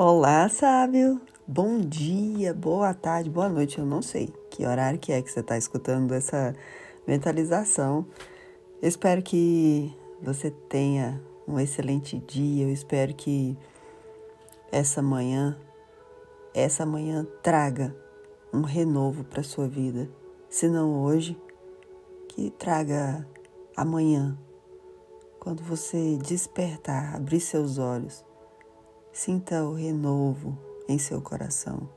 Olá, 0.00 0.48
sábio! 0.48 1.20
Bom 1.44 1.80
dia, 1.80 2.54
boa 2.54 2.94
tarde, 2.94 3.28
boa 3.28 3.48
noite. 3.48 3.80
Eu 3.80 3.84
não 3.84 4.00
sei 4.00 4.32
que 4.48 4.64
horário 4.64 4.96
que 4.96 5.10
é 5.10 5.20
que 5.20 5.28
você 5.28 5.40
está 5.40 5.58
escutando 5.58 6.14
essa 6.14 6.54
mentalização. 7.04 8.06
Eu 8.80 8.88
espero 8.88 9.20
que 9.20 9.92
você 10.22 10.52
tenha 10.52 11.20
um 11.48 11.58
excelente 11.58 12.16
dia. 12.16 12.64
Eu 12.64 12.72
espero 12.72 13.12
que 13.12 13.58
essa 14.70 15.02
manhã, 15.02 15.58
essa 16.54 16.86
manhã 16.86 17.26
traga 17.42 17.92
um 18.54 18.60
renovo 18.60 19.24
para 19.24 19.42
sua 19.42 19.66
vida. 19.66 20.08
Se 20.48 20.68
não 20.68 21.02
hoje, 21.02 21.36
que 22.28 22.50
traga 22.50 23.26
amanhã, 23.76 24.38
quando 25.40 25.60
você 25.64 26.16
despertar, 26.18 27.16
abrir 27.16 27.40
seus 27.40 27.78
olhos 27.78 28.27
Sinta 29.20 29.64
o 29.64 29.74
renovo 29.74 30.56
em 30.88 30.96
seu 30.96 31.20
coração. 31.20 31.88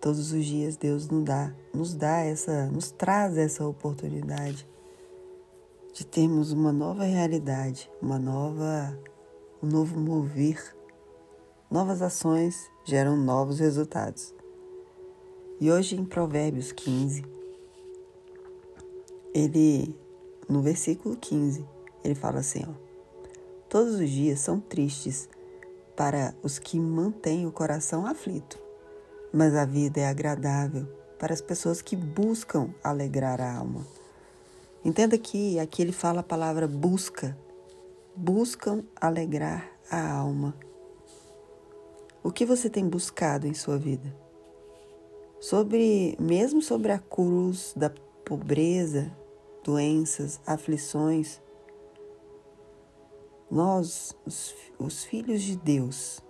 Todos 0.00 0.32
os 0.32 0.46
dias 0.46 0.78
Deus 0.78 1.08
nos 1.08 1.24
dá, 1.24 1.54
nos 1.74 1.92
dá 1.92 2.20
essa, 2.20 2.64
nos 2.68 2.90
traz 2.90 3.36
essa 3.36 3.68
oportunidade 3.68 4.66
de 5.92 6.06
termos 6.06 6.52
uma 6.52 6.72
nova 6.72 7.04
realidade, 7.04 7.90
uma 8.00 8.18
nova, 8.18 8.98
um 9.62 9.66
novo 9.66 10.00
mover. 10.00 10.74
Novas 11.70 12.00
ações 12.00 12.70
geram 12.82 13.14
novos 13.14 13.58
resultados. 13.58 14.34
E 15.60 15.70
hoje 15.70 15.96
em 15.96 16.04
Provérbios 16.06 16.72
15, 16.72 17.26
ele 19.34 19.94
no 20.48 20.62
versículo 20.62 21.14
15, 21.14 21.62
ele 22.02 22.14
fala 22.14 22.38
assim, 22.38 22.64
ó: 22.66 22.89
Todos 23.70 24.00
os 24.00 24.10
dias 24.10 24.40
são 24.40 24.58
tristes 24.58 25.28
para 25.94 26.34
os 26.42 26.58
que 26.58 26.76
mantêm 26.76 27.46
o 27.46 27.52
coração 27.52 28.04
aflito, 28.04 28.58
mas 29.32 29.54
a 29.54 29.64
vida 29.64 30.00
é 30.00 30.08
agradável 30.08 30.88
para 31.20 31.32
as 31.32 31.40
pessoas 31.40 31.80
que 31.80 31.94
buscam 31.94 32.74
alegrar 32.82 33.40
a 33.40 33.56
alma. 33.58 33.86
Entenda 34.84 35.16
que 35.16 35.56
aqui 35.60 35.82
ele 35.82 35.92
fala 35.92 36.18
a 36.18 36.24
palavra 36.24 36.66
busca. 36.66 37.38
Buscam 38.16 38.82
alegrar 39.00 39.70
a 39.88 40.14
alma. 40.14 40.52
O 42.24 42.32
que 42.32 42.44
você 42.44 42.68
tem 42.68 42.88
buscado 42.88 43.46
em 43.46 43.54
sua 43.54 43.78
vida? 43.78 44.12
Sobre, 45.38 46.16
mesmo 46.18 46.60
sobre 46.60 46.90
a 46.90 46.98
cruz 46.98 47.72
da 47.76 47.88
pobreza, 48.24 49.12
doenças, 49.62 50.40
aflições, 50.44 51.40
nós, 53.50 54.16
os, 54.24 54.54
os 54.78 55.04
filhos 55.04 55.42
de 55.42 55.56
Deus, 55.56 56.22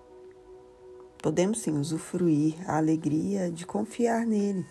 podemos 1.23 1.61
sim 1.61 1.77
usufruir 1.79 2.57
a 2.67 2.79
alegria 2.79 3.51
de 3.51 3.67
confiar 3.67 4.27
nele, 4.27 4.65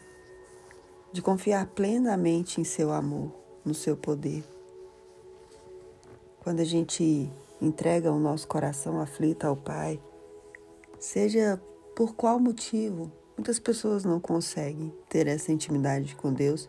de 1.11 1.21
confiar 1.21 1.67
plenamente 1.67 2.59
em 2.59 2.63
seu 2.63 2.91
amor, 2.91 3.31
no 3.63 3.73
seu 3.73 3.95
poder. 3.95 4.43
Quando 6.39 6.61
a 6.61 6.65
gente 6.65 7.31
entrega 7.61 8.11
o 8.11 8.19
nosso 8.19 8.47
coração 8.47 8.99
aflito 8.99 9.45
ao 9.45 9.55
Pai, 9.55 10.01
seja 10.99 11.61
por 11.95 12.15
qual 12.15 12.39
motivo, 12.39 13.11
muitas 13.37 13.59
pessoas 13.59 14.03
não 14.03 14.19
conseguem 14.19 14.91
ter 15.07 15.27
essa 15.27 15.51
intimidade 15.51 16.15
com 16.15 16.33
Deus 16.33 16.67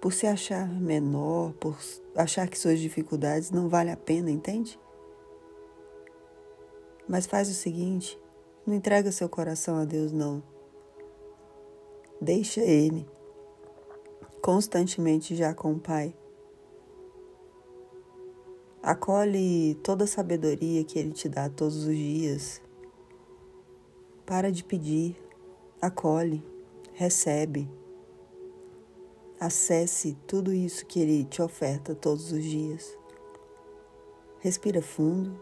por 0.00 0.12
se 0.12 0.26
achar 0.26 0.68
menor, 0.68 1.52
por 1.54 1.76
achar 2.16 2.48
que 2.48 2.58
suas 2.58 2.80
dificuldades 2.80 3.50
não 3.50 3.68
valem 3.68 3.92
a 3.92 3.96
pena, 3.96 4.30
entende? 4.30 4.80
Mas 7.06 7.26
faz 7.26 7.50
o 7.50 7.54
seguinte, 7.54 8.18
não 8.66 8.74
entrega 8.74 9.12
seu 9.12 9.28
coração 9.28 9.76
a 9.76 9.84
Deus 9.84 10.12
não. 10.12 10.42
Deixa 12.20 12.60
ele 12.60 13.06
constantemente 14.40 15.36
já 15.36 15.52
com 15.52 15.72
o 15.72 15.78
Pai. 15.78 16.14
Acolhe 18.82 19.74
toda 19.82 20.04
a 20.04 20.06
sabedoria 20.06 20.82
que 20.84 20.98
ele 20.98 21.12
te 21.12 21.28
dá 21.28 21.50
todos 21.50 21.84
os 21.84 21.94
dias. 21.94 22.62
Para 24.24 24.50
de 24.50 24.64
pedir, 24.64 25.16
acolhe, 25.82 26.42
recebe 26.94 27.68
Acesse 29.40 30.18
tudo 30.26 30.52
isso 30.52 30.84
que 30.84 31.00
Ele 31.00 31.24
te 31.24 31.40
oferta 31.40 31.94
todos 31.94 32.30
os 32.30 32.44
dias. 32.44 32.94
Respira 34.40 34.82
fundo. 34.82 35.40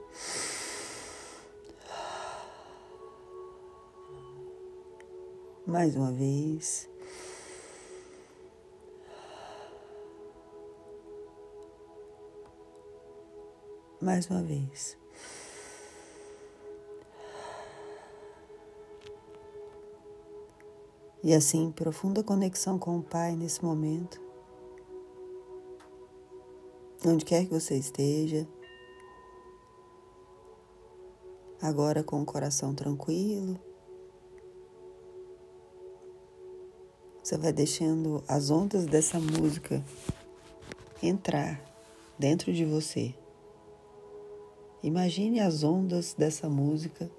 Mais 5.67 5.97
uma 5.97 6.13
vez. 6.13 6.89
Mais 14.01 14.31
uma 14.31 14.43
vez. 14.45 14.97
E 21.29 21.35
assim, 21.35 21.71
profunda 21.71 22.25
conexão 22.25 22.79
com 22.79 22.97
o 22.97 23.03
Pai 23.03 23.37
nesse 23.37 23.63
momento. 23.63 24.19
Onde 27.05 27.23
quer 27.23 27.45
que 27.45 27.53
você 27.53 27.77
esteja. 27.77 28.49
Agora 31.61 32.03
com 32.03 32.23
o 32.23 32.25
coração 32.25 32.75
tranquilo. 32.75 33.61
Você 37.23 37.37
vai 37.37 37.53
deixando 37.53 38.25
as 38.27 38.49
ondas 38.49 38.87
dessa 38.87 39.21
música 39.21 39.85
entrar 41.03 41.63
dentro 42.19 42.55
de 42.55 42.65
você. 42.65 43.15
Imagine 44.83 45.41
as 45.41 45.63
ondas 45.63 46.15
dessa 46.15 46.49
música, 46.49 47.11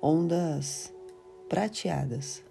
ondas 0.00 0.96
prateadas. 1.48 2.42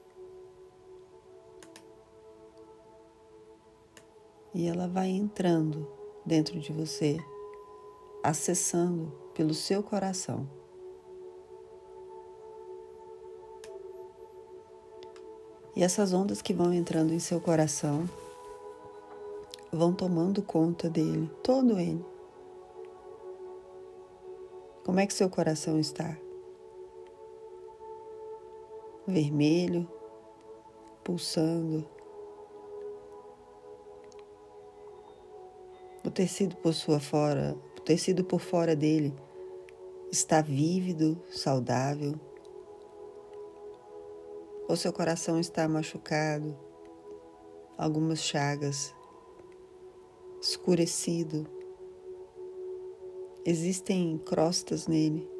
E 4.53 4.67
ela 4.67 4.87
vai 4.87 5.09
entrando 5.09 5.87
dentro 6.25 6.59
de 6.59 6.71
você, 6.73 7.17
acessando 8.23 9.11
pelo 9.33 9.53
seu 9.53 9.83
coração. 9.83 10.49
E 15.75 15.83
essas 15.83 16.11
ondas 16.11 16.41
que 16.41 16.55
vão 16.55 16.73
entrando 16.73 17.13
em 17.13 17.19
seu 17.19 17.39
coração 17.39 18.09
vão 19.71 19.93
tomando 19.93 20.41
conta 20.41 20.89
dele, 20.89 21.29
todo 21.43 21.79
ele. 21.79 22.03
Como 24.83 24.99
é 24.99 25.05
que 25.05 25.13
seu 25.13 25.29
coração 25.29 25.79
está? 25.79 26.17
Vermelho, 29.07 29.89
pulsando. 31.03 31.87
O 36.03 36.11
tecido 36.11 36.57
por 36.57 36.73
sua 36.73 36.99
fora, 36.99 37.57
o 37.77 37.81
tecido 37.81 38.23
por 38.23 38.39
fora 38.39 38.75
dele 38.75 39.13
está 40.11 40.41
vívido, 40.41 41.21
saudável. 41.31 42.15
O 44.67 44.75
seu 44.75 44.91
coração 44.91 45.39
está 45.39 45.67
machucado, 45.67 46.57
algumas 47.77 48.19
chagas, 48.19 48.93
escurecido. 50.41 51.47
Existem 53.45 54.17
crostas 54.17 54.87
nele. 54.87 55.36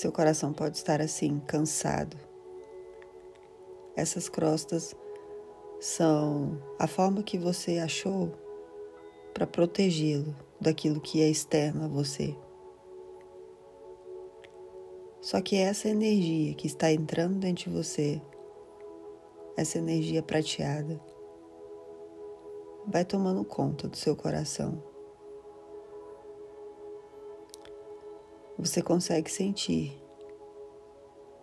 Seu 0.00 0.10
coração 0.10 0.50
pode 0.50 0.78
estar 0.78 0.98
assim, 1.02 1.38
cansado. 1.40 2.16
Essas 3.94 4.30
crostas 4.30 4.96
são 5.78 6.58
a 6.78 6.86
forma 6.86 7.22
que 7.22 7.36
você 7.36 7.76
achou 7.76 8.32
para 9.34 9.46
protegê-lo 9.46 10.34
daquilo 10.58 11.02
que 11.02 11.20
é 11.20 11.28
externo 11.28 11.84
a 11.84 11.88
você. 11.88 12.34
Só 15.20 15.38
que 15.42 15.56
essa 15.56 15.90
energia 15.90 16.54
que 16.54 16.66
está 16.66 16.90
entrando 16.90 17.38
dentro 17.38 17.64
de 17.64 17.76
você, 17.76 18.22
essa 19.54 19.76
energia 19.76 20.22
prateada, 20.22 20.98
vai 22.86 23.04
tomando 23.04 23.44
conta 23.44 23.86
do 23.86 23.98
seu 23.98 24.16
coração. 24.16 24.82
Você 28.60 28.82
consegue 28.82 29.30
sentir 29.30 29.98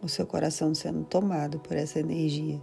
o 0.01 0.07
seu 0.07 0.27
coração 0.27 0.73
sendo 0.75 1.03
tomado 1.05 1.59
por 1.59 1.75
essa 1.75 1.99
energia. 1.99 2.61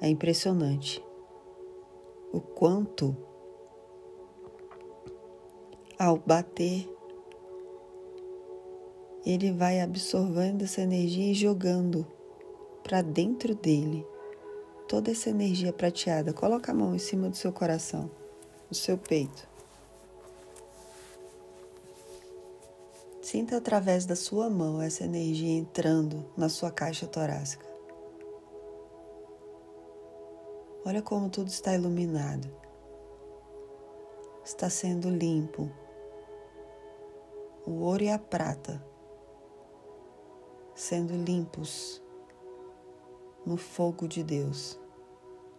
É 0.00 0.08
impressionante 0.08 1.02
o 2.32 2.40
quanto 2.40 3.16
ao 5.98 6.18
bater 6.18 6.88
ele 9.24 9.50
vai 9.52 9.80
absorvendo 9.80 10.62
essa 10.62 10.82
energia 10.82 11.32
e 11.32 11.34
jogando 11.34 12.06
para 12.82 13.02
dentro 13.02 13.54
dele 13.54 14.06
toda 14.86 15.10
essa 15.10 15.30
energia 15.30 15.72
prateada. 15.72 16.32
Coloca 16.32 16.70
a 16.70 16.74
mão 16.74 16.94
em 16.94 16.98
cima 16.98 17.28
do 17.28 17.36
seu 17.36 17.52
coração, 17.52 18.10
no 18.68 18.74
seu 18.74 18.96
peito. 18.96 19.55
Sinta 23.26 23.56
através 23.56 24.06
da 24.06 24.14
sua 24.14 24.48
mão 24.48 24.80
essa 24.80 25.02
energia 25.02 25.58
entrando 25.58 26.24
na 26.36 26.48
sua 26.48 26.70
caixa 26.70 27.08
torácica. 27.08 27.66
Olha 30.84 31.02
como 31.02 31.28
tudo 31.28 31.48
está 31.48 31.74
iluminado. 31.74 32.48
Está 34.44 34.70
sendo 34.70 35.10
limpo. 35.10 35.68
O 37.66 37.80
ouro 37.80 38.04
e 38.04 38.10
a 38.10 38.16
prata 38.16 38.80
sendo 40.72 41.16
limpos 41.16 42.00
no 43.44 43.56
fogo 43.56 44.06
de 44.06 44.22
Deus, 44.22 44.78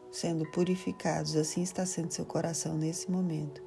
sendo 0.09 0.49
purificados. 0.51 1.35
Assim 1.35 1.63
está 1.63 1.85
sendo 1.85 2.13
seu 2.13 2.25
coração 2.25 2.77
nesse 2.77 3.11
momento. 3.11 3.66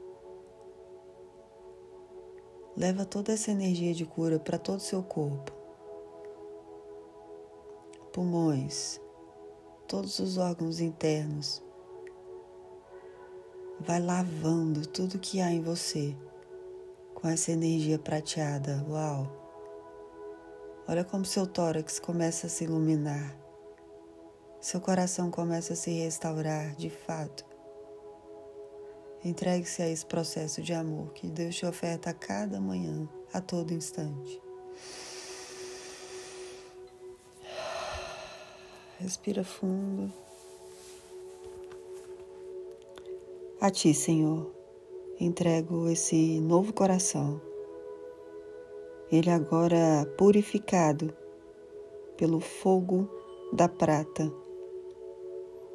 Leva 2.76 3.04
toda 3.04 3.32
essa 3.32 3.50
energia 3.50 3.92
de 3.92 4.06
cura 4.06 4.38
para 4.38 4.58
todo 4.58 4.78
o 4.78 4.82
seu 4.82 5.02
corpo. 5.02 5.52
Pulmões, 8.12 9.00
todos 9.88 10.18
os 10.18 10.38
órgãos 10.38 10.80
internos. 10.80 11.62
Vai 13.80 14.00
lavando 14.00 14.86
tudo 14.86 15.18
que 15.18 15.40
há 15.40 15.50
em 15.50 15.60
você 15.60 16.16
com 17.14 17.28
essa 17.28 17.52
energia 17.52 17.98
prateada. 17.98 18.84
Uau! 18.88 19.26
Olha 20.88 21.04
como 21.04 21.24
seu 21.24 21.46
tórax 21.46 21.98
começa 21.98 22.46
a 22.46 22.50
se 22.50 22.64
iluminar. 22.64 23.36
Seu 24.60 24.80
coração 24.80 25.30
começa 25.30 25.72
a 25.72 25.76
se 25.76 25.90
restaurar 25.90 26.74
de 26.76 26.90
fato. 26.90 27.49
Entregue-se 29.22 29.82
a 29.82 29.88
esse 29.88 30.06
processo 30.06 30.62
de 30.62 30.72
amor 30.72 31.12
que 31.12 31.26
Deus 31.26 31.54
te 31.54 31.66
oferta 31.66 32.08
a 32.08 32.14
cada 32.14 32.58
manhã, 32.58 33.06
a 33.32 33.40
todo 33.40 33.74
instante. 33.74 34.40
Respira 38.98 39.44
fundo. 39.44 40.10
A 43.60 43.70
Ti, 43.70 43.92
Senhor, 43.92 44.50
entrego 45.18 45.86
esse 45.90 46.40
novo 46.40 46.72
coração. 46.72 47.42
Ele 49.12 49.28
agora 49.28 50.06
purificado 50.16 51.14
pelo 52.16 52.40
fogo 52.40 53.06
da 53.52 53.68
prata. 53.68 54.32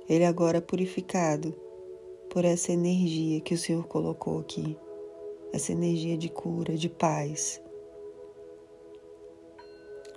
Ele 0.09 0.25
agora 0.25 0.61
purificado 0.61 1.64
por 2.35 2.43
essa 2.43 2.73
energia 2.73 3.39
que 3.39 3.53
o 3.53 3.57
Senhor 3.57 3.87
colocou 3.87 4.39
aqui, 4.39 4.77
essa 5.53 5.71
energia 5.71 6.17
de 6.17 6.27
cura, 6.27 6.75
de 6.75 6.89
paz. 6.89 7.61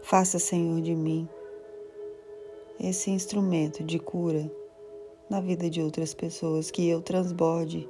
Faça, 0.02 0.36
Senhor, 0.36 0.80
de 0.80 0.96
mim 0.96 1.28
esse 2.80 3.12
instrumento 3.12 3.84
de 3.84 4.00
cura 4.00 4.50
na 5.30 5.40
vida 5.40 5.70
de 5.70 5.80
outras 5.80 6.12
pessoas, 6.12 6.72
que 6.72 6.88
eu 6.88 7.00
transborde 7.00 7.88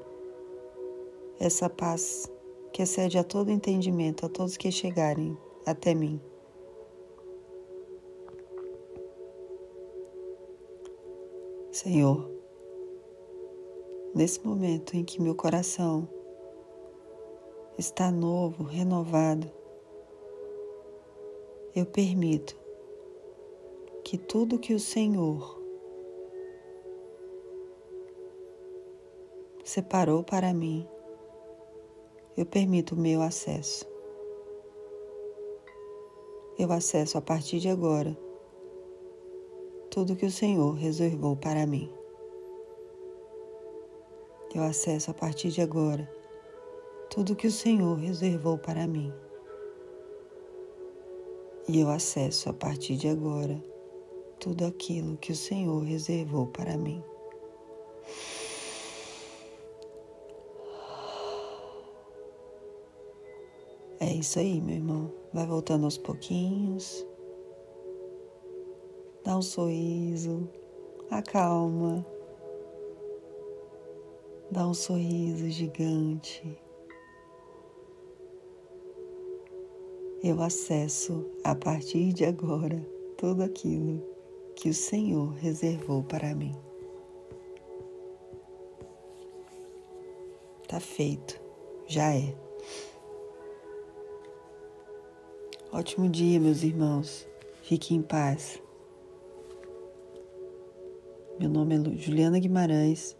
essa 1.41 1.71
paz 1.71 2.31
que 2.71 2.83
excede 2.83 3.17
a 3.17 3.25
todo 3.25 3.51
entendimento 3.51 4.27
a 4.27 4.29
todos 4.29 4.59
que 4.59 4.71
chegarem 4.71 5.39
até 5.65 5.95
mim. 5.95 6.21
Senhor, 11.73 12.38
nesse 14.19 14.45
momento 14.45 14.97
em 14.97 15.05
que 15.05 15.23
meu 15.23 15.33
coração 15.33 16.09
está 17.79 18.11
novo, 18.11 18.65
renovado, 18.65 19.49
eu 21.73 21.87
permito 21.87 22.59
que 24.03 24.19
tudo 24.19 24.59
que 24.59 24.75
o 24.75 24.81
Senhor 24.81 25.63
separou 29.63 30.25
para 30.25 30.53
mim, 30.53 30.85
eu 32.37 32.45
permito 32.45 32.97
o 32.97 32.99
meu 32.99 33.23
acesso. 33.23 33.87
Eu 36.59 36.73
acesso 36.73 37.17
a 37.17 37.21
partir 37.21 37.61
de 37.61 37.69
agora 37.69 38.19
tudo 39.89 40.17
que 40.17 40.27
o 40.27 40.31
Senhor 40.33 40.73
reservou 40.73 41.37
para 41.37 41.65
mim. 41.65 41.89
Eu 44.55 44.63
acesso 44.63 45.11
a 45.11 45.15
partir 45.15 45.51
de 45.51 45.61
agora 45.61 46.11
tudo 47.11 47.37
que 47.37 47.47
o 47.47 47.53
Senhor 47.53 47.95
reservou 47.99 48.57
para 48.57 48.87
mim. 48.87 49.13
E 51.69 51.81
eu 51.81 51.91
acesso 51.91 52.49
a 52.49 52.53
partir 52.53 52.97
de 52.97 53.09
agora 53.09 53.63
tudo 54.41 54.65
aquilo 54.65 55.17
que 55.19 55.33
o 55.33 55.37
Senhor 55.37 55.81
reservou 55.81 56.47
para 56.47 56.79
mim. 56.79 57.03
É 64.01 64.15
isso 64.15 64.39
aí, 64.39 64.61
meu 64.61 64.77
irmão. 64.77 65.13
Vai 65.33 65.47
voltando 65.47 65.85
aos 65.85 65.99
pouquinhos. 65.99 67.07
Dá 69.25 69.37
um 69.37 69.43
sorriso, 69.43 70.49
acalma. 71.11 72.07
Dá 74.51 74.67
um 74.67 74.73
sorriso 74.73 75.47
gigante. 75.51 76.59
Eu 80.25 80.41
acesso 80.41 81.31
a 81.45 81.55
partir 81.55 82.15
de 82.15 82.25
agora 82.25 82.81
tudo 83.19 83.43
aquilo 83.43 84.03
que 84.57 84.71
o 84.71 84.75
Senhor 84.75 85.35
reservou 85.35 86.03
para 86.03 86.35
mim. 86.35 86.57
Tá 90.67 90.81
feito, 90.81 91.39
já 91.87 92.15
é. 92.15 92.35
Ótimo 95.71 96.09
dia, 96.09 96.41
meus 96.41 96.63
irmãos. 96.63 97.29
Fiquem 97.65 97.99
em 97.99 98.03
paz. 98.03 98.63
Meu 101.39 101.51
nome 101.51 101.75
é 101.77 101.99
Juliana 101.99 102.39
Guimarães 102.39 103.18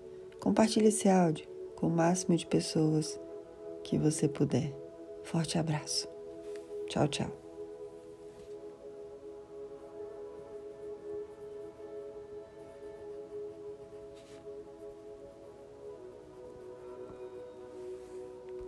Compartilhe 0.49 0.89
esse 0.89 1.11
áudio 1.11 1.47
com 1.77 1.89
o 1.89 1.91
máximo 1.91 2.35
de 2.35 2.47
pessoas 2.47 3.21
que 3.85 3.99
você 3.99 4.27
puder. 4.27 4.75
Forte 5.23 5.59
abraço. 5.59 6.09
Tchau, 6.89 7.07
tchau. 7.07 7.48